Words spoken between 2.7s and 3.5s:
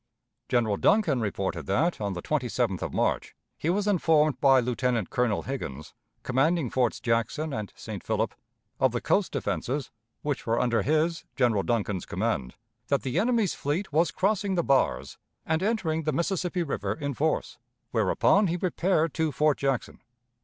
of March,